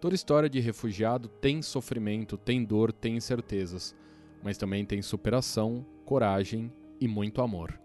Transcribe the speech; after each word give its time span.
Toda 0.04 0.14
história 0.14 0.50
de 0.50 0.60
refugiado 0.60 1.28
tem 1.28 1.62
sofrimento, 1.62 2.36
tem 2.36 2.62
dor, 2.62 2.92
tem 2.92 3.16
incertezas, 3.16 3.96
mas 4.42 4.58
também 4.58 4.84
tem 4.84 5.00
superação, 5.00 5.82
coragem 6.04 6.70
e 7.00 7.08
muito 7.08 7.40
amor. 7.40 7.80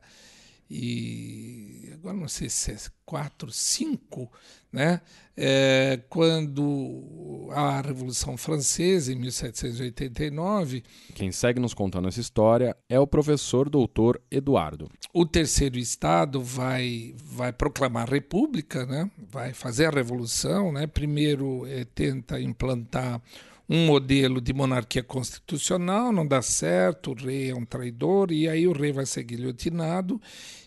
e 0.68 1.90
agora 1.94 2.16
não 2.16 2.28
sei 2.28 2.48
se 2.48 2.72
é 2.72 2.76
quatro, 3.04 3.52
cinco, 3.52 4.30
né? 4.72 5.00
É, 5.36 6.00
quando 6.08 7.48
a 7.52 7.80
Revolução 7.80 8.36
Francesa, 8.36 9.12
em 9.12 9.16
1789. 9.16 10.82
Quem 11.14 11.30
segue 11.30 11.60
nos 11.60 11.72
contando 11.72 12.08
essa 12.08 12.20
história 12.20 12.76
é 12.88 12.98
o 12.98 13.06
professor 13.06 13.68
doutor 13.68 14.20
Eduardo. 14.30 14.90
O 15.12 15.24
terceiro 15.24 15.78
Estado 15.78 16.42
vai, 16.42 17.14
vai 17.16 17.52
proclamar 17.52 18.08
a 18.08 18.10
República, 18.10 18.84
né? 18.86 19.10
vai 19.30 19.52
fazer 19.52 19.86
a 19.86 19.90
Revolução. 19.90 20.72
Né? 20.72 20.86
Primeiro 20.86 21.66
é, 21.66 21.84
tenta 21.84 22.40
implantar 22.40 23.22
um 23.68 23.86
modelo 23.86 24.40
de 24.40 24.52
monarquia 24.52 25.02
constitucional, 25.02 26.12
não 26.12 26.26
dá 26.26 26.40
certo, 26.40 27.10
o 27.10 27.14
rei 27.14 27.50
é 27.50 27.54
um 27.54 27.64
traidor, 27.64 28.30
e 28.30 28.48
aí 28.48 28.66
o 28.66 28.72
rei 28.72 28.92
vai 28.92 29.06
ser 29.06 29.24
guilhotinado, 29.24 30.20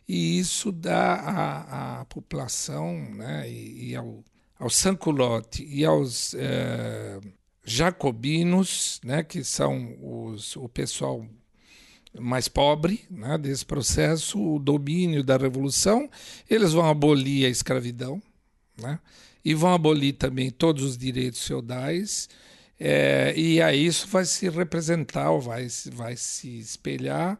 e 0.07 0.37
isso 0.37 0.71
dá 0.71 1.13
à, 1.13 2.01
à 2.01 2.05
população 2.05 2.93
né, 3.15 3.49
e, 3.49 3.91
e 3.91 3.95
ao, 3.95 4.23
ao 4.57 4.69
Sanculotte 4.69 5.65
e 5.65 5.85
aos 5.85 6.33
eh, 6.33 7.19
jacobinos, 7.63 8.99
né, 9.03 9.23
que 9.23 9.43
são 9.43 9.95
os, 10.01 10.55
o 10.57 10.67
pessoal 10.67 11.25
mais 12.19 12.47
pobre 12.47 13.05
né, 13.09 13.37
desse 13.37 13.65
processo, 13.65 14.55
o 14.55 14.59
domínio 14.59 15.23
da 15.23 15.37
revolução, 15.37 16.09
eles 16.49 16.73
vão 16.73 16.85
abolir 16.85 17.45
a 17.45 17.49
escravidão 17.49 18.21
né, 18.77 18.99
e 19.45 19.53
vão 19.53 19.73
abolir 19.73 20.13
também 20.13 20.49
todos 20.49 20.83
os 20.83 20.97
direitos 20.97 21.45
feudais 21.45 22.27
é, 22.79 23.33
e 23.35 23.61
aí 23.61 23.85
isso 23.85 24.07
vai 24.07 24.23
se 24.23 24.49
representar, 24.49 25.31
ou 25.31 25.41
vai, 25.41 25.67
vai 25.91 26.15
se 26.15 26.59
espelhar 26.59 27.37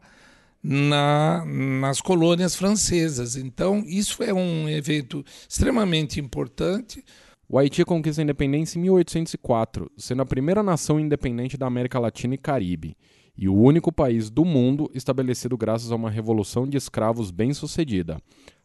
na, 0.62 1.44
nas 1.46 2.00
colônias 2.00 2.54
francesas. 2.54 3.36
Então, 3.36 3.82
isso 3.86 4.22
é 4.22 4.34
um 4.34 4.68
evento 4.68 5.24
extremamente 5.48 6.20
importante. 6.20 7.02
O 7.48 7.58
Haiti 7.58 7.84
conquista 7.84 8.20
a 8.20 8.24
independência 8.24 8.78
em 8.78 8.82
1804, 8.82 9.90
sendo 9.96 10.22
a 10.22 10.26
primeira 10.26 10.62
nação 10.62 11.00
independente 11.00 11.56
da 11.56 11.66
América 11.66 11.98
Latina 11.98 12.34
e 12.34 12.38
Caribe, 12.38 12.96
e 13.36 13.48
o 13.48 13.54
único 13.54 13.90
país 13.90 14.28
do 14.28 14.44
mundo 14.44 14.90
estabelecido 14.94 15.56
graças 15.56 15.90
a 15.90 15.96
uma 15.96 16.10
revolução 16.10 16.68
de 16.68 16.76
escravos 16.76 17.30
bem-sucedida, 17.30 18.20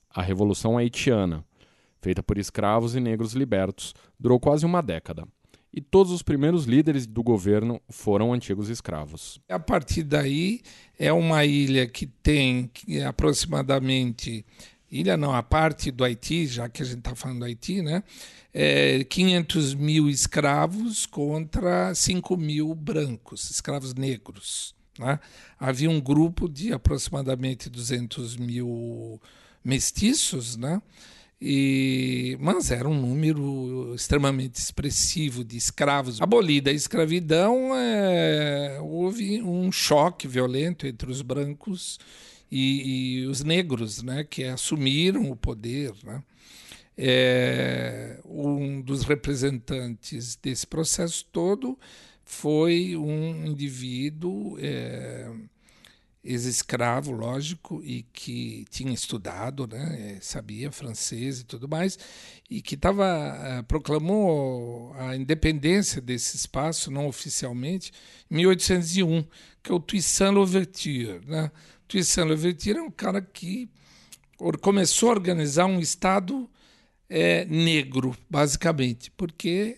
a 0.09 0.21
Revolução 0.21 0.77
Haitiana, 0.77 1.43
feita 2.01 2.21
por 2.21 2.37
escravos 2.37 2.95
e 2.95 2.99
negros 2.99 3.33
libertos, 3.33 3.93
durou 4.19 4.39
quase 4.39 4.65
uma 4.65 4.81
década 4.81 5.25
e 5.75 5.81
todos 5.81 6.13
os 6.13 6.23
primeiros 6.23 6.63
líderes 6.63 7.05
do 7.05 7.21
governo 7.21 7.81
foram 7.89 8.31
antigos 8.31 8.69
escravos. 8.69 9.41
A 9.49 9.59
partir 9.59 10.03
daí, 10.03 10.61
é 10.97 11.11
uma 11.11 11.43
ilha 11.43 11.85
que 11.85 12.07
tem 12.07 12.71
aproximadamente 13.05 14.45
ilha 14.89 15.17
não, 15.17 15.33
a 15.33 15.43
parte 15.43 15.91
do 15.91 16.05
Haiti, 16.05 16.47
já 16.47 16.69
que 16.69 16.81
a 16.81 16.85
gente 16.85 16.99
está 16.99 17.13
falando 17.13 17.39
do 17.39 17.45
Haiti, 17.45 17.81
né? 17.81 18.03
É 18.53 19.03
500 19.03 19.73
mil 19.73 20.07
escravos 20.07 21.05
contra 21.05 21.93
5 21.93 22.37
mil 22.37 22.73
brancos, 22.73 23.49
escravos 23.49 23.93
negros. 23.93 24.73
Né? 24.97 25.19
Havia 25.59 25.89
um 25.89 25.99
grupo 25.99 26.47
de 26.47 26.71
aproximadamente 26.71 27.69
200 27.69 28.37
mil 28.37 29.19
mestiços, 29.61 30.55
né? 30.55 30.81
E, 31.47 32.35
mas 32.39 32.71
era 32.71 32.89
um 32.89 32.99
número 32.99 33.93
extremamente 33.93 34.55
expressivo 34.55 35.43
de 35.43 35.55
escravos. 35.55 36.19
Abolida 36.19 36.71
a 36.71 36.73
escravidão, 36.73 37.69
é, 37.75 38.79
houve 38.81 39.43
um 39.43 39.71
choque 39.71 40.27
violento 40.27 40.87
entre 40.87 41.11
os 41.11 41.21
brancos 41.21 41.99
e, 42.51 43.19
e 43.19 43.27
os 43.27 43.43
negros, 43.43 44.01
né, 44.01 44.23
que 44.23 44.43
assumiram 44.43 45.29
o 45.29 45.35
poder. 45.35 45.93
Né. 46.03 46.23
É, 46.97 48.19
um 48.25 48.81
dos 48.81 49.03
representantes 49.03 50.35
desse 50.41 50.65
processo 50.65 51.27
todo 51.31 51.77
foi 52.23 52.95
um 52.95 53.45
indivíduo 53.45 54.57
é, 54.59 55.29
ex-escravo, 56.25 57.11
lógico, 57.11 57.81
e 57.83 58.03
que 58.11 58.65
tinha 58.71 58.91
estudado, 58.91 59.67
né, 59.67 60.17
sabia 60.21 60.71
francês 60.71 61.39
e 61.39 61.43
tudo 61.43 61.69
mais, 61.69 61.99
e 62.49 62.61
que 62.61 62.75
tava, 62.75 63.05
uh, 63.05 63.63
proclamou 63.65 64.93
a 64.95 65.15
independência 65.15 66.01
desse 66.01 66.35
espaço, 66.35 66.89
não 66.89 67.07
oficialmente, 67.07 67.91
em 68.29 68.35
1801, 68.37 69.23
que 69.61 69.71
é 69.71 69.75
o 69.75 69.79
Toussaint 69.79 70.33
Louverture. 70.33 71.21
Né? 71.27 71.51
Toussaint 71.87 72.27
Louverture 72.27 72.79
é 72.79 72.81
um 72.81 72.91
cara 72.91 73.21
que 73.21 73.69
começou 74.61 75.09
a 75.09 75.13
organizar 75.13 75.65
um 75.65 75.79
Estado 75.79 76.49
é, 77.07 77.45
negro, 77.45 78.17
basicamente, 78.29 79.11
porque 79.11 79.77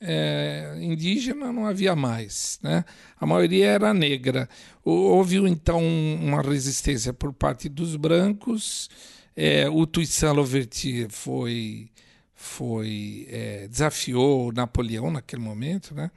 é, 0.00 0.76
indígena 0.80 1.52
não 1.52 1.66
havia 1.66 1.96
mais, 1.96 2.58
né? 2.62 2.84
A 3.18 3.26
maioria 3.26 3.66
era 3.66 3.94
negra. 3.94 4.48
Houve 4.84 5.36
então 5.36 5.82
uma 5.82 6.42
resistência 6.42 7.12
por 7.12 7.32
parte 7.32 7.68
dos 7.68 7.96
brancos. 7.96 8.90
É, 9.34 9.68
o 9.68 9.86
Toussaint 9.86 11.08
foi 11.10 11.90
foi 12.34 13.26
é, 13.30 13.66
desafiou 13.68 14.52
Napoleão 14.52 15.10
naquele 15.10 15.42
momento, 15.42 15.94
né? 15.94 16.10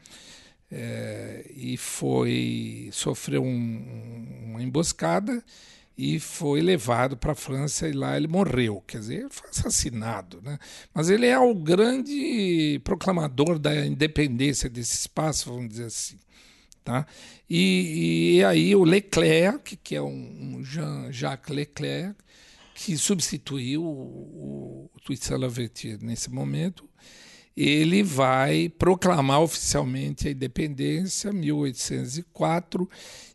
E 1.56 1.76
foi 1.78 2.90
sofreu 2.92 3.44
um, 3.44 4.28
uma 4.46 4.62
emboscada 4.62 5.44
e 6.02 6.18
foi 6.18 6.62
levado 6.62 7.18
para 7.18 7.34
a 7.34 7.36
França 7.36 7.86
e 7.86 7.92
lá 7.92 8.16
ele 8.16 8.26
morreu, 8.26 8.82
quer 8.88 9.00
dizer, 9.00 9.28
foi 9.30 9.50
assassinado, 9.50 10.42
né? 10.42 10.58
Mas 10.94 11.10
ele 11.10 11.26
é 11.26 11.38
o 11.38 11.54
grande 11.54 12.80
proclamador 12.86 13.60
da 13.60 13.86
independência 13.86 14.70
desse 14.70 14.96
espaço, 14.96 15.52
vamos 15.52 15.68
dizer 15.68 15.88
assim, 15.88 16.18
tá? 16.86 17.06
E, 17.50 18.38
e 18.38 18.44
aí 18.46 18.74
o 18.78 18.86
Leclerc, 18.86 19.76
que 19.76 19.94
é 19.94 20.02
um, 20.02 20.64
Jean-Jacques 20.64 21.54
Leclerc, 21.54 22.16
que 22.74 22.98
substituiu 22.98 23.84
o, 23.84 24.90
o 24.96 25.00
Toussaint 25.04 25.38
Louverture 25.38 25.98
nesse 26.02 26.32
momento, 26.32 26.90
ele 27.62 28.02
vai 28.04 28.70
proclamar 28.70 29.42
oficialmente 29.42 30.30
a 30.30 30.32
independência, 30.32 31.34
1804, 31.34 32.90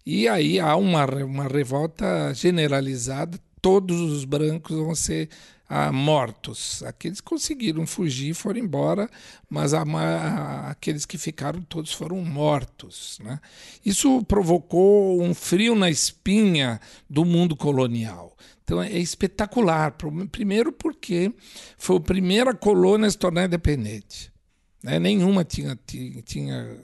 e 0.06 0.26
aí 0.26 0.59
há 0.59 0.75
uma, 0.76 1.05
uma 1.25 1.47
revolta 1.47 2.32
generalizada, 2.32 3.38
todos 3.61 4.00
os 4.00 4.25
brancos 4.25 4.76
vão 4.76 4.94
ser 4.94 5.29
ah, 5.69 5.93
mortos. 5.93 6.82
Aqueles 6.85 7.21
que 7.21 7.26
conseguiram 7.26 7.87
fugir 7.87 8.32
foram 8.35 8.61
embora, 8.61 9.11
mas 9.49 9.75
a, 9.75 9.82
a, 9.82 10.70
aqueles 10.70 11.05
que 11.05 11.19
ficaram 11.19 11.61
todos 11.61 11.93
foram 11.93 12.17
mortos. 12.25 13.19
Né? 13.23 13.38
Isso 13.85 14.23
provocou 14.25 15.23
um 15.23 15.35
frio 15.35 15.75
na 15.75 15.91
espinha 15.91 16.81
do 17.11 17.27
mundo 17.27 17.55
colonial. 17.55 18.35
Então 18.65 18.83
é 18.83 18.99
espetacular. 18.99 19.95
Primeiro 20.33 20.73
porque 20.73 21.33
foi 21.77 21.97
a 21.97 22.01
primeira 22.01 22.55
colônia 22.55 23.07
a 23.07 23.11
se 23.11 23.19
tornar 23.19 23.45
independente. 23.45 24.33
Né? 24.83 24.99
Nenhuma 24.99 25.45
tinha, 25.45 25.79
tinha, 25.87 26.23
tinha 26.23 26.79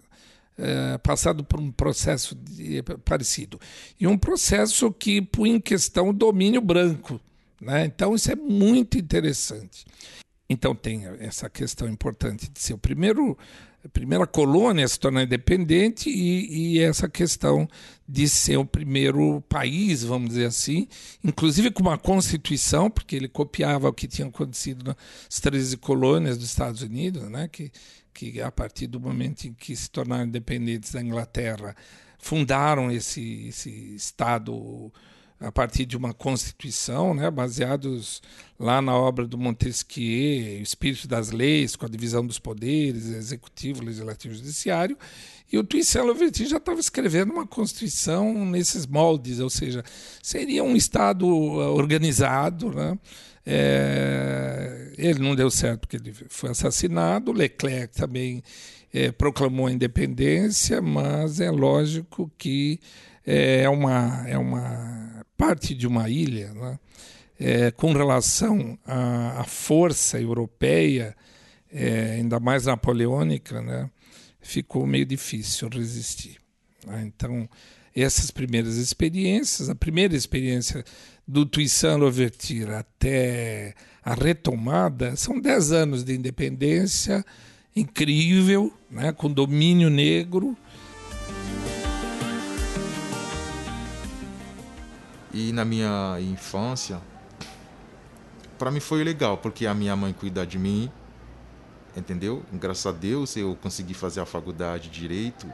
é, 0.59 0.99
passado 0.99 1.43
por 1.43 1.59
um 1.59 1.73
processo 1.73 2.35
de, 2.35 2.83
parecido. 3.05 3.59
E 3.99 4.07
um 4.07 4.19
processo 4.19 4.93
que 4.93 5.23
põe 5.23 5.51
em 5.51 5.61
questão 5.61 6.11
o 6.11 6.13
domínio 6.13 6.61
branco. 6.61 7.19
Né? 7.61 7.87
Então, 7.87 8.15
isso 8.15 8.31
é 8.31 8.37
muito 8.37 8.99
interessante. 8.99 9.85
Então, 10.49 10.75
tem 10.75 11.07
essa 11.19 11.49
questão 11.49 11.89
importante 11.89 12.51
de 12.51 12.61
ser 12.61 12.75
o 12.75 12.79
primeiro 12.79 13.39
a 13.85 13.89
primeira 13.89 14.27
colônia 14.27 14.85
a 14.85 14.89
se 14.89 14.99
tornar 14.99 15.23
independente 15.23 16.11
e, 16.11 16.77
e, 16.77 16.79
essa 16.81 17.09
questão 17.09 17.69
de 18.07 18.29
ser 18.29 18.59
o 18.59 18.65
primeiro 18.65 19.41
país, 19.49 20.03
vamos 20.03 20.31
dizer 20.31 20.47
assim, 20.47 20.87
inclusive 21.25 21.71
com 21.71 21.83
uma 21.83 21.97
constituição, 21.97 22.91
porque 22.91 23.17
ele 23.17 23.29
copiava 23.29 23.89
o 23.89 23.93
que 23.93 24.07
tinha 24.07 24.29
acontecido 24.29 24.85
nas 24.85 25.41
13 25.41 25.77
colônias 25.79 26.37
dos 26.37 26.49
Estados 26.49 26.83
Unidos, 26.83 27.23
né, 27.31 27.49
que, 27.49 27.73
que 28.13 28.41
a 28.41 28.51
partir 28.51 28.87
do 28.87 29.01
momento 29.01 29.45
em 29.45 29.55
que 29.55 29.75
se 29.75 29.91
tornaram 29.91 30.25
independentes 30.25 30.93
da 30.93 31.01
Inglaterra, 31.01 31.75
fundaram 32.19 32.91
esse, 32.91 33.49
esse 33.49 33.95
Estado 33.95 34.93
a 35.41 35.51
partir 35.51 35.87
de 35.87 35.97
uma 35.97 36.13
constituição, 36.13 37.15
né, 37.15 37.31
baseados 37.31 38.21
lá 38.59 38.83
na 38.83 38.95
obra 38.95 39.27
do 39.27 39.39
Montesquieu, 39.39 40.61
o 40.61 40.63
espírito 40.63 41.09
das 41.09 41.31
leis, 41.31 41.75
com 41.75 41.87
a 41.87 41.89
divisão 41.89 42.27
dos 42.27 42.39
poderes, 42.39 43.07
executivo, 43.07 43.83
legislativo 43.83 44.35
e 44.35 44.37
judiciário, 44.37 44.99
e 45.51 45.57
o 45.57 45.65
Toussaint 45.65 46.05
Louverture 46.05 46.49
já 46.49 46.59
estava 46.59 46.79
escrevendo 46.79 47.33
uma 47.33 47.47
constituição 47.47 48.45
nesses 48.45 48.87
moldes, 48.87 49.41
ou 49.41 49.49
seja, 49.49 49.83
seria 50.23 50.63
um 50.63 50.77
Estado 50.77 51.27
uh, 51.27 51.75
organizado, 51.75 52.71
né? 52.71 52.99
É, 53.45 54.93
ele 54.99 55.19
não 55.19 55.35
deu 55.35 55.51
certo 55.51 55.81
porque 55.81 55.97
ele 55.97 56.15
foi 56.29 56.51
assassinado, 56.51 57.33
Leclerc 57.33 57.97
também 57.97 58.43
é, 58.93 59.11
proclamou 59.11 59.67
a 59.67 59.73
independência, 59.73 60.83
mas 60.83 61.41
é 61.41 61.51
lógico 61.51 62.31
que 62.37 62.79
é 63.31 63.69
uma, 63.69 64.29
é 64.29 64.37
uma 64.37 65.25
parte 65.37 65.75
de 65.75 65.87
uma 65.87 66.09
ilha, 66.09 66.53
né? 66.53 66.79
é, 67.39 67.71
com 67.71 67.93
relação 67.93 68.79
à, 68.85 69.41
à 69.41 69.45
força 69.45 70.21
europeia, 70.21 71.17
é, 71.73 72.17
ainda 72.17 72.39
mais 72.39 72.67
napoleônica, 72.67 73.63
né? 73.63 73.89
ficou 74.41 74.87
meio 74.87 75.07
difícil 75.07 75.69
resistir. 75.69 76.39
Né? 76.87 77.05
Então, 77.07 77.49
essas 77.97 78.31
primeiras 78.31 78.77
experiências, 78.77 79.71
a 79.71 79.75
primeira 79.75 80.15
experiência 80.15 80.85
do 81.27 81.47
Toussaint 81.47 81.99
Louverture 81.99 82.75
até 82.75 83.75
a 84.05 84.15
retomada, 84.15 85.17
são 85.17 85.41
dez 85.41 85.73
anos 85.73 86.05
de 86.05 86.15
independência 86.15 87.25
incrível, 87.75 88.73
né? 88.91 89.13
com 89.13 89.33
domínio 89.33 89.89
negro, 89.89 90.57
E 95.33 95.53
na 95.53 95.65
minha 95.65 96.17
infância, 96.21 97.01
para 98.59 98.71
mim 98.71 98.81
foi 98.81 99.05
legal, 99.05 99.39
porque 99.39 99.65
a 99.65 99.73
minha 99.73 99.95
mãe 99.95 100.13
cuida 100.13 100.45
de 100.45 100.59
mim, 100.59 100.91
entendeu? 101.97 102.43
Graças 102.53 102.85
a 102.87 102.91
Deus 102.91 103.37
eu 103.37 103.57
consegui 103.63 103.95
fazer 103.95 104.21
a 104.21 104.27
faculdade 104.27 104.89
de 104.89 105.01
Direito, 105.01 105.47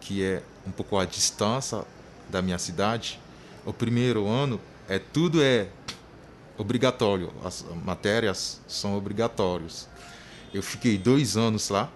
que 0.00 0.22
é 0.22 0.40
um 0.64 0.70
pouco 0.70 0.96
a 0.96 1.04
distância 1.04 1.84
da 2.30 2.40
minha 2.40 2.58
cidade. 2.58 3.18
O 3.66 3.72
primeiro 3.72 4.28
ano 4.28 4.60
é 4.88 5.00
tudo 5.00 5.42
é 5.42 5.68
obrigatório, 6.56 7.32
as 7.44 7.64
matérias 7.84 8.60
são 8.68 8.96
obrigatórios. 8.96 9.88
Eu 10.52 10.62
fiquei 10.62 10.96
dois 10.96 11.36
anos 11.36 11.70
lá, 11.70 11.90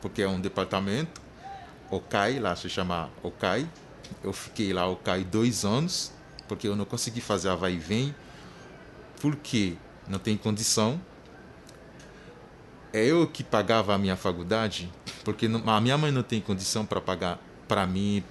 porque 0.00 0.22
é 0.22 0.28
um 0.28 0.40
departamento, 0.40 1.20
OCAI, 1.90 2.38
lá 2.38 2.56
se 2.56 2.70
chama 2.70 3.10
OCAI. 3.22 3.68
Eu 4.24 4.32
fiquei 4.32 4.72
lá, 4.72 4.88
OCAI, 4.88 5.22
dois 5.22 5.66
anos 5.66 6.18
porque 6.50 6.66
eu 6.66 6.74
não 6.74 6.84
consegui 6.84 7.20
fazer 7.20 7.48
a 7.48 7.54
vai 7.54 7.74
e 7.74 7.78
vem, 7.78 8.12
porque 9.20 9.76
não 10.08 10.18
tem 10.18 10.36
condição. 10.36 11.00
É 12.92 13.06
eu 13.06 13.24
que 13.28 13.44
pagava 13.44 13.94
a 13.94 13.98
minha 13.98 14.16
faculdade, 14.16 14.92
porque 15.24 15.46
a 15.46 15.80
minha 15.80 15.96
mãe 15.96 16.10
não 16.10 16.24
tem 16.24 16.40
condição 16.40 16.84
para 16.84 17.00
pagar 17.00 17.38
para 17.68 17.86
mim, 17.86 18.24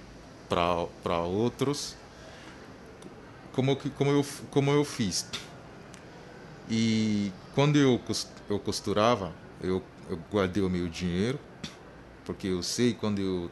para 0.50 1.18
outros. 1.20 1.96
Como, 3.52 3.74
como, 3.74 4.10
eu, 4.10 4.26
como 4.50 4.70
eu 4.70 4.84
fiz. 4.84 5.26
E 6.68 7.32
quando 7.54 7.76
eu, 7.76 7.98
eu 8.50 8.58
costurava, 8.58 9.32
eu, 9.62 9.82
eu 10.10 10.18
guardei 10.30 10.62
o 10.62 10.68
meu 10.68 10.86
dinheiro, 10.88 11.40
porque 12.26 12.48
eu 12.48 12.62
sei 12.62 12.92
quando 12.92 13.18
eu 13.18 13.50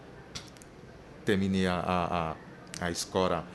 terminei 1.25 1.67
a, 1.67 2.37
a, 2.81 2.85
a 2.85 2.91
escola 2.91 3.47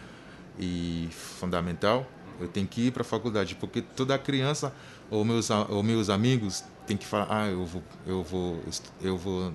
e 0.59 1.07
fundamental, 1.11 2.05
eu 2.39 2.47
tenho 2.47 2.67
que 2.67 2.87
ir 2.87 2.91
para 2.91 3.01
a 3.01 3.05
faculdade, 3.05 3.55
porque 3.55 3.81
toda 3.81 4.17
criança 4.17 4.73
ou 5.09 5.23
meus 5.23 5.49
ou 5.49 5.83
meus 5.83 6.09
amigos 6.09 6.63
tem 6.85 6.97
que 6.97 7.05
falar, 7.05 7.27
ah, 7.29 7.47
eu 7.47 7.65
vou 7.65 7.83
eu 8.05 8.23
vou 8.23 8.59
eu 9.01 9.17
vou 9.17 9.53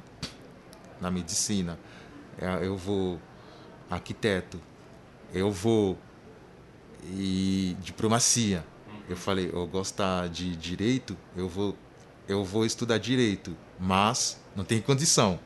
na 1.01 1.11
medicina, 1.11 1.79
é, 2.39 2.67
eu 2.67 2.77
vou 2.77 3.21
arquiteto, 3.91 4.61
eu 5.33 5.51
vou 5.51 5.99
e 7.05 7.77
diplomacia. 7.81 8.65
Eu 9.09 9.17
falei, 9.17 9.51
eu 9.51 9.67
gostar 9.67 10.29
de 10.29 10.55
direito, 10.55 11.17
eu 11.37 11.49
vou 11.49 11.77
eu 12.27 12.45
vou 12.45 12.67
estudar 12.67 12.99
direito, 12.99 13.57
mas 13.79 14.39
não 14.55 14.65
tem 14.65 14.81
condição 14.83 15.41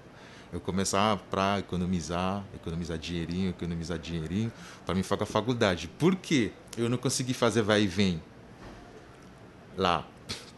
eu 0.52 0.60
começar 0.60 1.16
para 1.30 1.60
economizar, 1.60 2.44
economizar 2.54 2.98
dinheirinho, 2.98 3.50
economizar 3.50 3.98
dinheirinho, 3.98 4.52
para 4.84 4.94
mim 4.94 5.02
fazer 5.02 5.22
a 5.22 5.26
faculdade. 5.26 5.88
Por 5.98 6.14
quê? 6.14 6.52
Eu 6.76 6.90
não 6.90 6.98
consegui 6.98 7.32
fazer 7.32 7.62
vai 7.62 7.82
e 7.82 7.86
vem 7.86 8.22
lá. 9.76 10.06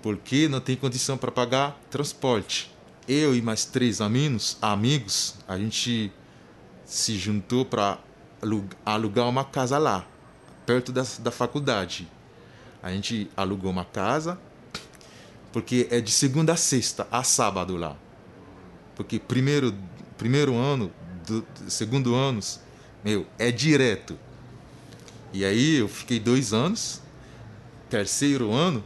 Porque 0.02 0.48
não 0.48 0.60
tem 0.60 0.76
condição 0.76 1.16
para 1.16 1.30
pagar 1.30 1.78
transporte. 1.90 2.74
Eu 3.06 3.36
e 3.36 3.40
mais 3.40 3.64
três 3.64 4.00
amigos, 4.00 4.58
amigos, 4.60 5.36
a 5.46 5.56
gente 5.56 6.12
se 6.84 7.16
juntou 7.16 7.64
para 7.64 7.98
alugar 8.84 9.28
uma 9.28 9.44
casa 9.44 9.78
lá, 9.78 10.06
perto 10.66 10.90
da, 10.90 11.04
da 11.20 11.30
faculdade. 11.30 12.08
A 12.82 12.90
gente 12.90 13.30
alugou 13.36 13.70
uma 13.70 13.84
casa, 13.84 14.38
porque 15.52 15.86
é 15.90 16.00
de 16.00 16.10
segunda 16.10 16.54
a 16.54 16.56
sexta, 16.56 17.06
a 17.10 17.22
sábado 17.22 17.76
lá. 17.76 17.96
Porque 18.94 19.18
primeiro, 19.18 19.74
primeiro 20.16 20.54
ano, 20.54 20.92
do, 21.26 21.44
segundo 21.68 22.14
anos, 22.14 22.60
meu, 23.04 23.26
é 23.38 23.50
direto. 23.50 24.18
E 25.32 25.44
aí 25.44 25.76
eu 25.76 25.88
fiquei 25.88 26.20
dois 26.20 26.52
anos, 26.52 27.02
terceiro 27.90 28.52
ano 28.52 28.84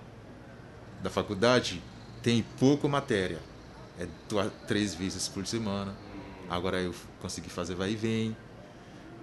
da 1.02 1.10
faculdade, 1.10 1.82
tem 2.22 2.44
pouco 2.58 2.88
matéria. 2.88 3.38
É 3.98 4.06
duas, 4.28 4.50
três 4.66 4.94
vezes 4.94 5.28
por 5.28 5.46
semana. 5.46 5.94
Agora 6.48 6.80
eu 6.80 6.94
consegui 7.20 7.50
fazer 7.50 7.74
vai 7.74 7.92
e 7.92 7.96
vem. 7.96 8.36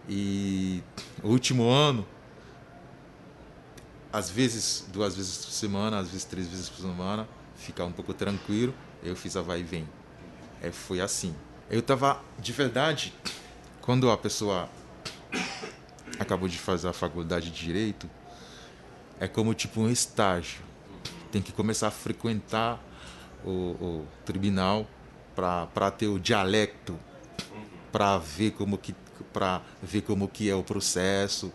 E 0.07 0.83
último 1.23 1.69
ano, 1.69 2.05
às 4.13 4.29
vezes 4.29 4.85
duas 4.93 5.15
vezes 5.15 5.45
por 5.45 5.51
semana, 5.51 5.97
às 5.97 6.07
vezes 6.07 6.25
três 6.25 6.47
vezes 6.47 6.69
por 6.69 6.81
semana, 6.81 7.27
ficar 7.55 7.85
um 7.85 7.91
pouco 7.91 8.13
tranquilo, 8.13 8.73
eu 9.03 9.15
fiz 9.15 9.35
a 9.35 9.41
vai 9.41 9.61
e 9.61 9.63
vem. 9.63 9.87
É, 10.65 10.71
foi 10.71 10.99
assim. 10.99 11.35
Eu 11.69 11.79
tava, 11.83 12.19
de 12.39 12.51
verdade, 12.51 13.13
quando 13.81 14.09
a 14.09 14.17
pessoa 14.17 14.67
acabou 16.17 16.49
de 16.49 16.57
fazer 16.57 16.87
a 16.87 16.93
faculdade 16.93 17.51
de 17.51 17.65
Direito, 17.65 18.09
é 19.19 19.27
como 19.27 19.53
tipo 19.53 19.79
um 19.79 19.89
estágio. 19.89 20.63
Tem 21.31 21.39
que 21.39 21.51
começar 21.51 21.89
a 21.89 21.91
frequentar 21.91 22.83
o, 23.43 23.51
o 23.51 24.07
tribunal 24.25 24.87
para 25.35 25.91
ter 25.91 26.07
o 26.07 26.17
dialecto, 26.17 26.97
para 27.91 28.17
ver 28.17 28.51
como 28.51 28.75
que 28.75 28.95
para 29.31 29.61
ver 29.83 30.01
como 30.01 30.29
que 30.29 30.49
é 30.49 30.55
o 30.55 30.63
processo, 30.63 31.51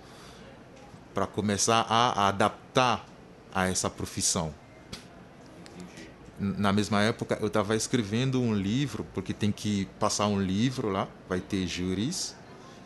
para 1.14 1.26
começar 1.26 1.84
a 1.88 2.28
adaptar 2.28 3.04
a 3.52 3.66
essa 3.66 3.90
profissão. 3.90 4.54
Na 6.40 6.72
mesma 6.72 7.02
época, 7.02 7.36
eu 7.38 7.48
estava 7.48 7.76
escrevendo 7.76 8.40
um 8.40 8.54
livro, 8.54 9.04
porque 9.12 9.34
tem 9.34 9.52
que 9.52 9.84
passar 9.98 10.26
um 10.26 10.40
livro 10.40 10.88
lá, 10.88 11.06
vai 11.28 11.38
ter 11.38 11.66
júris, 11.66 12.34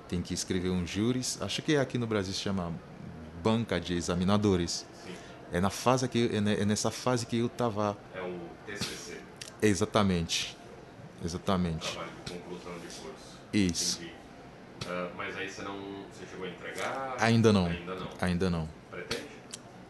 tem 0.08 0.20
que 0.20 0.34
escrever 0.34 0.70
um 0.70 0.84
júris. 0.84 1.40
Acho 1.40 1.62
que 1.62 1.76
aqui 1.76 1.96
no 1.96 2.04
Brasil 2.04 2.34
se 2.34 2.40
chama 2.40 2.72
banca 3.44 3.80
de 3.80 3.94
examinadores. 3.94 4.84
Sim. 5.06 5.12
É 5.52 5.60
na 5.60 5.70
fase 5.70 6.08
que 6.08 6.30
é 6.32 6.64
nessa 6.64 6.90
fase 6.90 7.26
que 7.26 7.38
eu 7.38 7.46
estava. 7.46 7.96
É 8.12 8.20
o 8.22 8.40
TCC. 8.66 9.20
Exatamente, 9.62 10.56
exatamente. 11.24 11.92
Trabalho 11.92 12.10
de 12.24 12.32
conclusão 12.32 12.72
de 12.72 12.86
curso. 12.86 13.38
Isso. 13.52 14.02
Uh, 14.02 15.16
mas 15.16 15.36
aí 15.36 15.48
você 15.48 15.62
não, 15.62 15.78
você 16.10 16.26
chegou 16.28 16.44
a 16.44 16.48
entregar? 16.48 17.16
Ainda 17.20 17.52
não. 17.52 17.66
Ainda 17.66 17.94
não. 17.94 18.08
Ainda 18.20 18.50
não. 18.50 18.68
Pretende? 18.90 19.28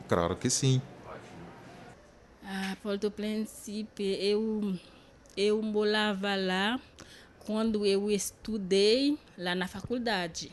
Claro 0.06 0.36
que 0.36 0.50
sim. 0.50 0.82
Ótimo. 2.44 2.46
Ah, 2.46 2.76
por 2.82 2.98
do 2.98 3.10
princípio, 3.10 4.04
eu 4.04 4.78
eu 5.36 5.60
morava 5.62 6.36
lá 6.36 6.80
quando 7.44 7.84
eu 7.84 8.10
estudei 8.10 9.18
lá 9.36 9.54
na 9.54 9.66
faculdade. 9.66 10.52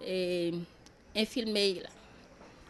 É, 0.00 0.52
enfermeira, 1.14 1.88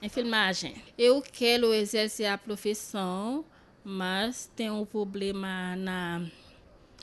enfermagem. 0.00 0.82
Eu 0.96 1.20
quero 1.20 1.74
exercer 1.74 2.26
a 2.26 2.38
profissão, 2.38 3.44
mas 3.84 4.50
tem 4.56 4.70
um 4.70 4.86
problema 4.86 5.76
na 5.76 6.26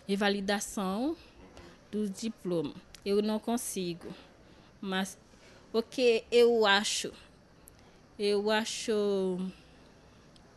revalidação 0.08 1.16
do 1.92 2.10
diploma. 2.10 2.74
Eu 3.06 3.22
não 3.22 3.40
consigo. 3.40 4.08
Mas 4.82 5.18
o 5.72 5.82
que 5.82 6.24
eu 6.32 6.66
acho? 6.66 7.14
Eu 8.18 8.50
acho 8.50 9.38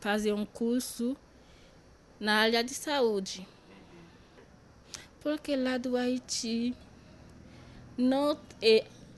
fazer 0.01 0.33
um 0.33 0.45
curso 0.45 1.15
na 2.19 2.33
área 2.33 2.61
de 2.61 2.73
saúde 2.73 3.47
porque 5.21 5.55
lá 5.55 5.77
do 5.77 5.95
Haiti 5.95 6.75
não, 7.97 8.37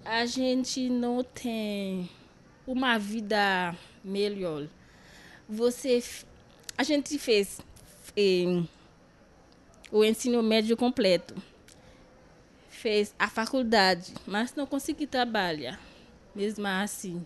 a 0.03 0.25
gente 0.25 0.89
não 0.89 1.23
tem 1.23 2.09
uma 2.67 2.97
vida 2.97 3.75
melhor. 4.03 4.67
Você, 5.47 6.03
a 6.77 6.83
gente 6.83 7.17
fez 7.17 7.59
é, 8.17 8.63
o 9.91 10.03
ensino 10.03 10.43
médio 10.43 10.75
completo, 10.75 11.35
fez 12.69 13.15
a 13.17 13.29
faculdade, 13.29 14.13
mas 14.27 14.53
não 14.55 14.65
consegui 14.65 15.07
trabalhar, 15.07 15.79
mesmo 16.35 16.67
assim. 16.67 17.25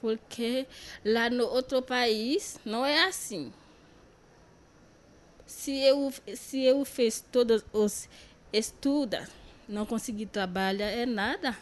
Porque 0.00 0.66
lá 1.04 1.28
no 1.28 1.44
outro 1.44 1.82
país 1.82 2.58
não 2.64 2.84
é 2.84 3.04
assim 3.04 3.52
se 5.50 5.76
eu 5.80 6.12
se 6.34 6.62
eu 6.62 6.84
fiz 6.84 7.24
todos 7.32 7.64
os 7.72 8.08
estudos, 8.52 9.26
não 9.68 9.84
consegui 9.84 10.24
trabalhar 10.24 10.86
é 10.86 11.04
nada. 11.04 11.56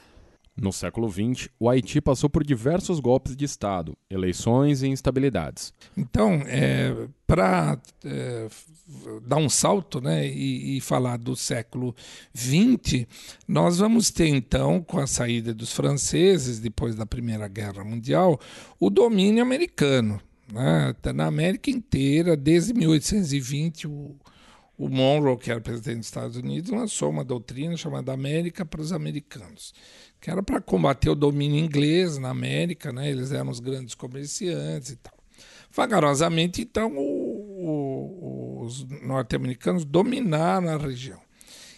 No 0.60 0.72
século 0.72 1.08
XX, 1.08 1.48
o 1.58 1.70
Haiti 1.70 2.00
passou 2.00 2.28
por 2.28 2.44
diversos 2.44 2.98
golpes 2.98 3.36
de 3.36 3.44
Estado, 3.44 3.96
eleições 4.10 4.82
e 4.82 4.88
instabilidades. 4.88 5.72
Então, 5.96 6.42
é, 6.46 7.06
para 7.24 7.78
é, 8.04 8.48
dar 9.22 9.36
um 9.36 9.48
salto 9.48 10.00
né, 10.00 10.26
e, 10.26 10.76
e, 10.76 10.80
falar 10.80 11.16
do 11.16 11.36
século 11.36 11.94
XX, 12.36 13.06
nós 13.46 13.78
vamos 13.78 14.10
ter, 14.10 14.26
então, 14.26 14.82
com 14.82 14.98
a 14.98 15.06
saída 15.06 15.54
dos 15.54 15.72
franceses, 15.72 16.58
depois 16.58 16.96
da 16.96 17.06
Primeira 17.06 17.46
Guerra 17.46 17.84
Mundial, 17.84 18.40
o 18.80 18.90
domínio 18.90 19.42
americano. 19.42 20.20
Né? 20.52 20.92
Tá 21.00 21.12
na 21.12 21.26
América 21.26 21.70
inteira, 21.70 22.36
desde 22.36 22.74
1820, 22.74 23.86
o, 23.86 24.16
o 24.78 24.88
Monroe, 24.88 25.36
que 25.36 25.50
era 25.50 25.60
presidente 25.60 25.98
dos 25.98 26.06
Estados 26.06 26.36
Unidos, 26.36 26.70
lançou 26.70 27.10
uma 27.10 27.24
doutrina 27.24 27.76
chamada 27.76 28.12
América 28.12 28.64
para 28.64 28.80
os 28.80 28.92
Americanos, 28.92 29.74
que 30.20 30.30
era 30.30 30.40
para 30.40 30.60
combater 30.60 31.10
o 31.10 31.16
domínio 31.16 31.58
inglês 31.58 32.16
na 32.16 32.30
América, 32.30 32.92
né? 32.92 33.10
eles 33.10 33.32
eram 33.32 33.50
os 33.50 33.58
grandes 33.58 33.94
comerciantes 33.94 34.90
e 34.90 34.96
tal. 34.96 35.12
Vagarosamente, 35.72 36.62
então, 36.62 36.96
o, 36.96 38.60
o, 38.60 38.64
os 38.64 38.84
norte-americanos 39.02 39.84
dominaram 39.84 40.68
a 40.68 40.78
região. 40.78 41.20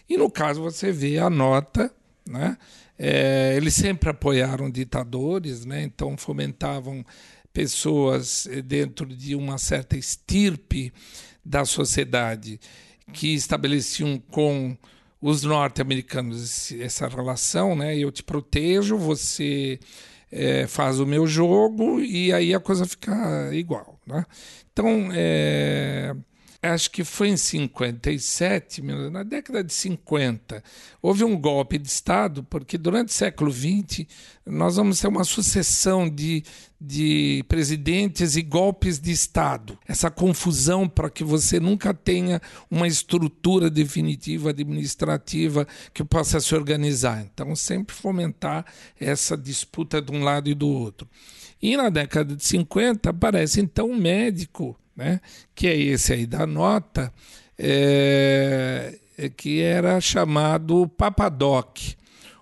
E 0.09 0.16
no 0.16 0.30
caso, 0.30 0.61
você 0.61 0.92
vê 0.92 1.19
a 1.19 1.30
nota, 1.30 1.92
né? 2.28 2.57
É, 2.99 3.54
eles 3.57 3.73
sempre 3.73 4.11
apoiaram 4.11 4.71
ditadores, 4.71 5.64
né? 5.64 5.83
então 5.83 6.19
fomentavam 6.19 7.02
pessoas 7.50 8.47
eh, 8.47 8.61
dentro 8.61 9.07
de 9.07 9.35
uma 9.35 9.57
certa 9.57 9.97
estirpe 9.97 10.92
da 11.42 11.64
sociedade 11.64 12.61
que 13.12 13.34
estabeleciam 13.34 14.18
com 14.30 14.76
os 15.20 15.42
norte-americanos 15.42 16.72
essa 16.72 17.06
relação, 17.08 17.76
né? 17.76 17.96
Eu 17.96 18.10
te 18.10 18.22
protejo, 18.22 18.96
você 18.96 19.78
é, 20.32 20.66
faz 20.66 20.98
o 20.98 21.06
meu 21.06 21.26
jogo 21.26 22.00
e 22.00 22.32
aí 22.32 22.54
a 22.54 22.60
coisa 22.60 22.86
fica 22.86 23.50
igual, 23.52 23.98
né? 24.06 24.24
Então, 24.72 25.10
é, 25.12 26.14
acho 26.62 26.90
que 26.90 27.04
foi 27.04 27.28
em 27.28 27.36
57, 27.36 28.82
na 28.82 29.22
década 29.22 29.64
de 29.64 29.72
50, 29.72 30.62
houve 31.00 31.24
um 31.24 31.38
golpe 31.38 31.78
de 31.78 31.88
Estado, 31.88 32.44
porque 32.44 32.76
durante 32.76 33.08
o 33.08 33.12
século 33.12 33.50
XX 33.50 34.06
nós 34.44 34.76
vamos 34.76 35.00
ter 35.00 35.08
uma 35.08 35.24
sucessão 35.24 36.08
de, 36.08 36.44
de 36.78 37.42
presidentes 37.48 38.36
e 38.36 38.42
golpes 38.42 39.00
de 39.00 39.10
Estado. 39.10 39.78
Essa 39.88 40.10
confusão 40.10 40.86
para 40.86 41.08
que 41.08 41.24
você 41.24 41.58
nunca 41.58 41.94
tenha 41.94 42.42
uma 42.70 42.86
estrutura 42.86 43.70
definitiva 43.70 44.50
administrativa 44.50 45.66
que 45.94 46.04
possa 46.04 46.40
se 46.40 46.54
organizar. 46.54 47.22
Então, 47.22 47.56
sempre 47.56 47.94
fomentar 47.94 48.66
essa 49.00 49.36
disputa 49.36 50.02
de 50.02 50.12
um 50.12 50.22
lado 50.22 50.50
e 50.50 50.54
do 50.54 50.68
outro. 50.68 51.08
E 51.62 51.76
na 51.76 51.88
década 51.88 52.34
de 52.34 52.44
50 52.44 53.10
aparece 53.10 53.60
então 53.60 53.90
um 53.90 53.96
médico 53.96 54.76
né? 55.00 55.21
que 55.54 55.66
é 55.66 55.76
esse 55.76 56.12
aí 56.12 56.26
da 56.26 56.47
nota, 56.47 57.12
é, 57.59 58.97
é, 59.19 59.28
que 59.28 59.61
era 59.61 60.00
chamado 60.00 60.87
Papadoc. 60.88 61.78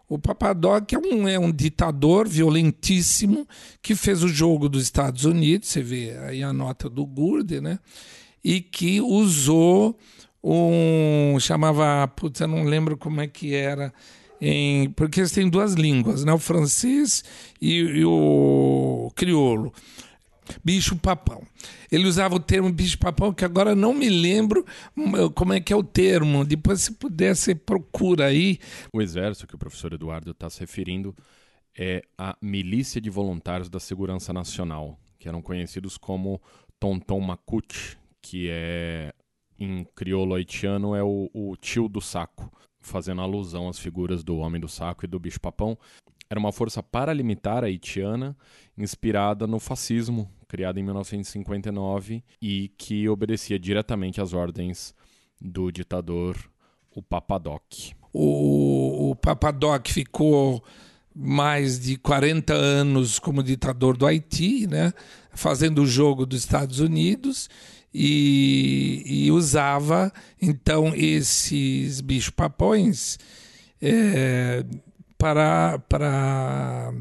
O 0.09 0.19
Papadoc 0.19 0.93
é 0.93 0.99
um, 0.99 1.29
é 1.29 1.38
um 1.38 1.53
ditador 1.53 2.29
violentíssimo 2.29 3.47
que 3.83 3.95
fez 3.95 4.23
o 4.23 4.29
jogo 4.29 4.69
dos 4.69 4.83
Estados 4.83 5.25
Unidos, 5.25 5.69
você 5.69 5.83
vê 5.83 6.17
aí 6.19 6.43
a 6.43 6.53
nota 6.53 6.88
do 6.88 7.05
Gurde, 7.07 7.61
né? 7.61 7.79
e 8.43 8.61
que 8.61 9.00
usou 9.00 9.99
um. 10.43 11.38
chamava. 11.41 12.07
Putz, 12.09 12.41
eu 12.41 12.49
não 12.49 12.65
lembro 12.65 12.97
como 12.97 13.21
é 13.21 13.27
que 13.27 13.55
era. 13.55 13.93
Em, 14.41 14.91
porque 14.91 15.21
eles 15.21 15.33
têm 15.33 15.49
duas 15.49 15.75
línguas, 15.75 16.25
né? 16.25 16.33
o 16.33 16.38
francês 16.38 17.25
e, 17.61 17.75
e 17.79 18.05
o 18.05 19.11
crioulo 19.17 19.73
bicho-papão. 20.64 21.43
Ele 21.90 22.07
usava 22.07 22.35
o 22.35 22.40
termo 22.40 22.73
bicho-papão, 22.73 23.33
que 23.33 23.45
agora 23.45 23.75
não 23.75 23.93
me 23.93 24.09
lembro 24.09 24.64
hum, 24.97 25.31
como 25.31 25.52
é 25.52 25.61
que 25.61 25.73
é 25.73 25.76
o 25.76 25.83
termo. 25.83 26.45
Depois, 26.45 26.83
se 26.83 26.93
puder, 26.93 27.35
você 27.35 27.55
procura 27.55 28.26
aí. 28.26 28.59
O 28.93 29.00
exército 29.00 29.47
que 29.47 29.55
o 29.55 29.59
professor 29.59 29.93
Eduardo 29.93 30.31
está 30.31 30.49
se 30.49 30.61
referindo 30.61 31.14
é 31.76 32.02
a 32.17 32.37
Milícia 32.43 33.00
de 33.00 33.09
Voluntários 33.09 33.69
da 33.69 33.78
Segurança 33.78 34.33
Nacional, 34.33 34.99
que 35.19 35.28
eram 35.28 35.40
conhecidos 35.40 35.97
como 35.97 36.40
Tonton 36.81 37.21
Makut, 37.21 37.97
que 38.21 38.49
é 38.50 39.12
em 39.59 39.85
crioulo 39.95 40.35
haitiano 40.35 40.95
é 40.95 41.02
o, 41.02 41.28
o 41.35 41.57
tio 41.57 41.88
do 41.88 42.00
saco, 42.00 42.50
fazendo 42.81 43.21
alusão 43.21 43.69
às 43.69 43.78
figuras 43.78 44.23
do 44.23 44.38
Homem 44.38 44.61
do 44.61 44.69
Saco 44.69 45.05
e 45.05 45.09
do 45.09 45.19
Bicho-Papão. 45.19 45.76
Era 46.30 46.38
uma 46.38 46.52
força 46.52 46.82
paramilitar 46.82 47.64
haitiana 47.64 48.37
inspirada 48.76 49.47
no 49.47 49.58
fascismo, 49.58 50.30
criada 50.47 50.78
em 50.78 50.82
1959 50.82 52.23
e 52.40 52.70
que 52.76 53.08
obedecia 53.08 53.58
diretamente 53.58 54.20
às 54.20 54.32
ordens 54.32 54.94
do 55.40 55.70
ditador, 55.70 56.37
o 56.94 57.02
Papadoc. 57.02 57.62
O, 58.12 59.11
o 59.11 59.16
Papadoc 59.16 59.88
ficou 59.88 60.62
mais 61.14 61.80
de 61.80 61.97
40 61.97 62.52
anos 62.54 63.18
como 63.18 63.42
ditador 63.42 63.97
do 63.97 64.06
Haiti, 64.06 64.66
né? 64.66 64.92
fazendo 65.32 65.82
o 65.82 65.87
jogo 65.87 66.26
dos 66.26 66.40
Estados 66.40 66.80
Unidos 66.80 67.49
e, 67.92 69.02
e 69.04 69.30
usava 69.32 70.12
então 70.40 70.92
esses 70.94 72.00
bichos-papões 72.00 73.18
é, 73.80 74.64
para, 75.18 75.78
para, 75.80 76.94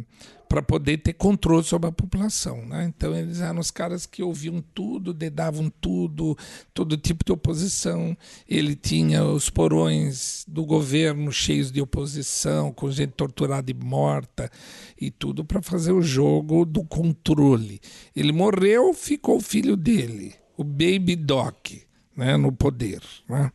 para 0.49 0.61
poder 0.61 0.97
ter 0.97 1.13
controle 1.13 1.63
sobre 1.63 1.87
a 1.87 1.91
população. 1.91 2.65
Né? 2.65 2.85
Então, 2.85 3.15
eles 3.15 3.39
eram 3.39 3.59
os 3.59 3.71
caras 3.71 4.05
que 4.05 4.23
ouviam 4.23 4.61
tudo, 4.73 5.13
dedavam 5.13 5.71
tudo, 5.79 6.35
todo 6.73 6.97
tipo 6.97 7.23
de 7.23 7.31
oposição. 7.31 8.17
Ele 8.49 8.75
tinha 8.75 9.23
os 9.23 9.49
porões 9.49 10.43
do 10.47 10.65
governo 10.65 11.31
cheios 11.31 11.71
de 11.71 11.79
oposição, 11.79 12.73
com 12.73 12.91
gente 12.91 13.11
torturada 13.11 13.69
e 13.69 13.73
morta, 13.73 14.51
e 14.99 15.11
tudo 15.11 15.45
para 15.45 15.61
fazer 15.61 15.91
o 15.91 16.01
jogo 16.01 16.65
do 16.65 16.83
controle. 16.83 17.79
Ele 18.15 18.31
morreu, 18.31 18.93
ficou 18.93 19.37
o 19.37 19.41
filho 19.41 19.77
dele 19.77 20.33
o 20.57 20.63
Baby 20.63 21.15
Doc 21.15 21.69
né, 22.15 22.35
no 22.35 22.51
poder. 22.51 23.01
Né? 23.29 23.51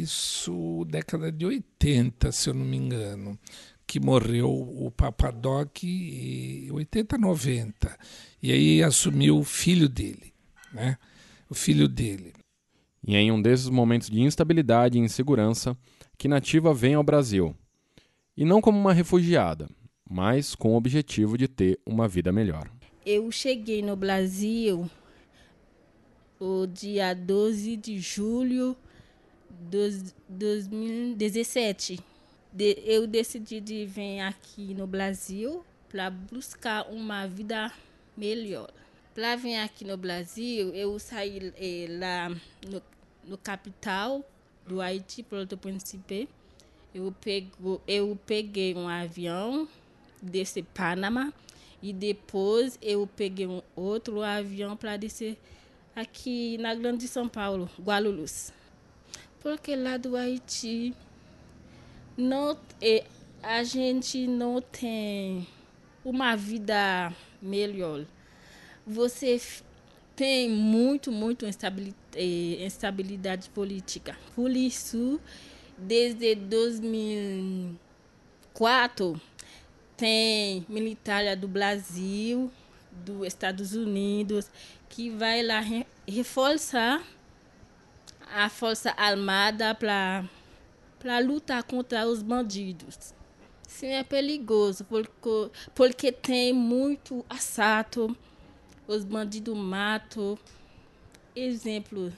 Isso 0.00 0.86
década 0.88 1.30
de 1.30 1.44
80, 1.44 2.32
se 2.32 2.48
eu 2.48 2.54
não 2.54 2.64
me 2.64 2.78
engano, 2.78 3.38
que 3.86 4.00
morreu 4.00 4.50
o 4.50 4.90
Papadoc 4.90 5.84
em 5.84 6.70
80, 6.70 7.18
90. 7.18 7.98
E 8.42 8.50
aí 8.50 8.82
assumiu 8.82 9.38
o 9.38 9.44
filho 9.44 9.88
dele, 9.88 10.32
né? 10.72 10.96
O 11.50 11.54
filho 11.54 11.86
dele. 11.86 12.32
E 13.06 13.14
é 13.14 13.20
em 13.20 13.30
um 13.30 13.42
desses 13.42 13.68
momentos 13.68 14.08
de 14.08 14.20
instabilidade 14.20 14.96
e 14.96 15.00
insegurança 15.00 15.76
que 16.16 16.26
Nativa 16.26 16.72
vem 16.72 16.94
ao 16.94 17.02
Brasil. 17.02 17.54
E 18.34 18.46
não 18.46 18.62
como 18.62 18.78
uma 18.78 18.94
refugiada, 18.94 19.68
mas 20.08 20.54
com 20.54 20.72
o 20.72 20.76
objetivo 20.76 21.36
de 21.36 21.48
ter 21.48 21.78
uma 21.84 22.08
vida 22.08 22.32
melhor. 22.32 22.70
Eu 23.04 23.30
cheguei 23.30 23.82
no 23.82 23.94
Brasil 23.94 24.88
o 26.40 26.66
dia 26.66 27.12
12 27.12 27.76
de 27.76 27.98
julho 27.98 28.74
de 29.70 30.12
2017. 30.28 32.00
De, 32.52 32.82
eu 32.84 33.06
decidi 33.06 33.60
de 33.60 33.86
vir 33.86 34.20
aqui 34.20 34.74
no 34.74 34.86
Brasil 34.86 35.64
para 35.88 36.10
buscar 36.10 36.86
uma 36.90 37.26
vida 37.26 37.72
melhor. 38.16 38.70
Para 39.14 39.36
vir 39.36 39.56
aqui 39.56 39.84
no 39.84 39.96
Brasil, 39.96 40.74
eu 40.74 40.98
saí 40.98 41.52
eh, 41.56 41.86
lá 41.88 42.28
no, 42.66 42.82
no 43.24 43.38
capital 43.38 44.24
do 44.66 44.80
Haiti, 44.80 45.22
Porto 45.22 45.56
Príncipe. 45.56 46.28
Eu, 46.94 47.14
eu 47.86 48.18
peguei 48.26 48.74
um 48.74 48.88
avião 48.88 49.68
desse 50.20 50.62
Panamá 50.62 51.32
e 51.82 51.92
depois 51.92 52.78
eu 52.80 53.06
peguei 53.06 53.46
um 53.46 53.62
outro 53.74 54.22
avião 54.22 54.76
para 54.76 54.96
descer 54.96 55.38
aqui 55.96 56.56
na 56.58 56.74
Grande 56.74 57.08
São 57.08 57.28
Paulo, 57.28 57.68
Guarulhos. 57.80 58.52
Porque 59.42 59.74
lá 59.74 59.96
do 59.96 60.16
Haiti 60.16 60.94
não, 62.16 62.56
é, 62.80 63.02
a 63.42 63.64
gente 63.64 64.24
não 64.26 64.62
tem 64.62 65.46
uma 66.04 66.36
vida 66.36 67.12
melhor. 67.40 68.04
Você 68.86 69.40
tem 70.14 70.48
muito, 70.48 71.10
muito 71.10 71.44
instabilidade, 71.44 73.50
política. 73.50 74.16
Por 74.34 74.50
isso, 74.50 75.20
desde 75.76 76.36
2004, 76.36 79.20
tem 79.96 80.64
militar 80.68 81.36
do 81.36 81.48
Brasil, 81.48 82.48
dos 82.92 83.26
Estados 83.26 83.74
Unidos, 83.74 84.48
que 84.88 85.10
vai 85.10 85.42
lá 85.42 85.60
reforçar 86.06 87.04
a 88.34 88.48
força 88.48 88.94
armada 88.96 89.74
para 89.74 91.18
lutar 91.24 91.62
contra 91.62 92.06
os 92.06 92.22
bandidos. 92.22 93.14
Sim, 93.66 93.88
é 93.88 94.04
perigoso, 94.04 94.84
porque, 94.84 95.50
porque 95.74 96.12
tem 96.12 96.52
muito 96.52 97.24
assalto, 97.28 98.16
os 98.86 99.04
bandidos 99.04 99.56
matam. 99.56 100.38
Exemplo, 101.34 102.12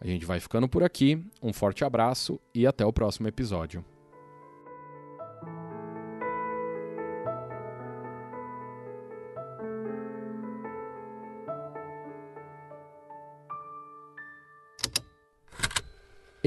A 0.00 0.06
gente 0.06 0.26
vai 0.26 0.38
ficando 0.38 0.68
por 0.68 0.84
aqui, 0.84 1.20
um 1.42 1.52
forte 1.52 1.84
abraço 1.84 2.38
e 2.54 2.64
até 2.66 2.84
o 2.84 2.92
próximo 2.92 3.26
episódio. 3.26 3.82